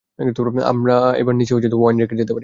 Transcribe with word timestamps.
আমরা 0.65 0.93
এবার 1.15 1.33
নীচে 1.35 1.53
ওয়াইন 1.75 1.95
আনতে 1.95 2.15
যেতে 2.15 2.25
পারি। 2.27 2.39